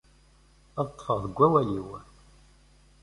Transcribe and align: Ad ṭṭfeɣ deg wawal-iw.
Ad 0.79 0.87
ṭṭfeɣ 0.91 1.17
deg 1.23 1.35
wawal-iw. 1.39 1.87